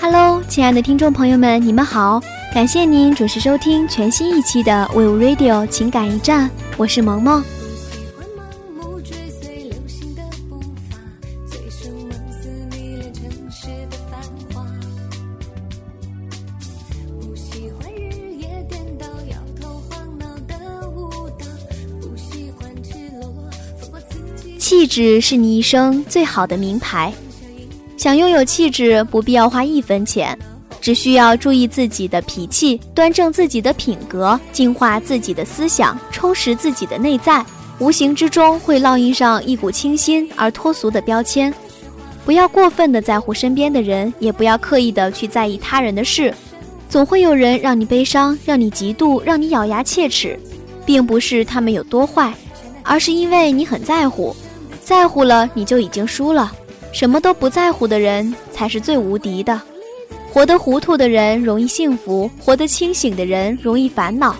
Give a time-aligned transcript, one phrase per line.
[0.00, 2.20] Hello，亲爱的听众朋友们，你们好！
[2.54, 7.42] 感谢您准时收听全新一期的 We Radio 情感驿站，我是萌萌。
[24.58, 27.12] 气质是你一生最好的名牌。
[27.98, 30.38] 想拥有气质，不必要花一分钱，
[30.80, 37.44] 只需要注意自己的脾气，端正自己的品格，净化自己的思想，充实自己的内在，
[37.80, 41.52] 无形之中会烙印上一股清新而脱俗的标签。
[42.24, 46.32] 不要过分的在乎身边的人，也不要刻意的去在意他人的事。
[46.88, 50.38] 总会有人让你悲伤，让你嫉妒，让你咬牙切齿，
[50.86, 52.32] 并不是他们有多坏，
[52.84, 54.36] 而是因为你很在乎，
[54.84, 56.52] 在乎了你就已经输了。
[56.92, 59.60] 什么都不在乎的人才是最无敌的。
[60.30, 64.36] 活得糊涂的人容易幸福，活得清醒的人容易烦恼。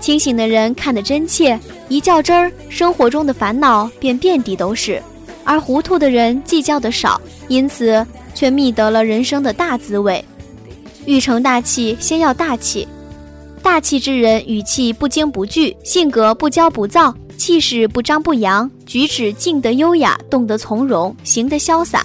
[0.00, 5.00] 清醒的人看得真切，一较真儿，生活中的烦恼便遍地都是；
[5.42, 10.24] 而糊涂的人计较的少，因此却觅得了人生的大滋味。
[11.06, 12.86] 欲成大器，先要大气。
[13.62, 17.12] 大气之人，语气不惊不惧，性格不骄不躁。
[17.36, 22.04] 气势不张不扬，举止静得优雅，动得从容，行得潇洒。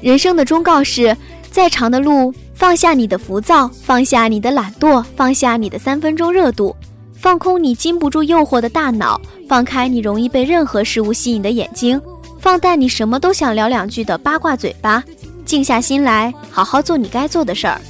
[0.00, 1.14] 人生的忠告是：
[1.50, 6.74] 再长的路，放下你的浮躁，放下你的懒惰，放下你的三分钟热度，
[7.14, 12.00] 放空你禁不住诱惑的大脑，放开你容易被任何事物吸引的眼睛，
[12.38, 15.04] 放淡你什么都想聊两句的八卦嘴巴，
[15.44, 17.80] 静下心来，好好做你该做的事儿。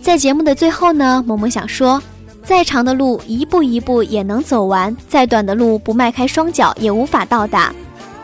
[0.00, 2.02] 在节目的最后呢，萌萌想说。
[2.46, 7.74] 再长的路，一步一步也能走完；再短的路，不迈开双脚也无法到达。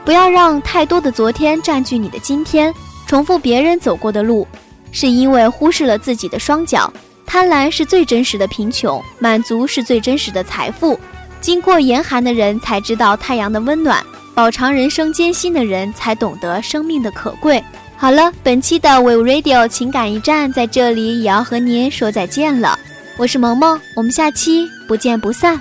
[0.05, 2.73] 不要让太多的昨天占据你的今天。
[3.05, 4.47] 重复别人走过的路，
[4.93, 6.91] 是因为忽视了自己的双脚。
[7.27, 10.99] 贪婪是最真实的贫穷，满足是最真实的财富。
[11.41, 14.03] 经过严寒的人才知道太阳的温暖，
[14.35, 17.63] 饱尝人生艰辛的人才懂得生命的可贵。
[17.97, 22.79] 好了，本期的 We Radio 情感驿站在这里也要和您说再见了。
[23.23, 25.57] 我是萌萌，我们下期不见不散。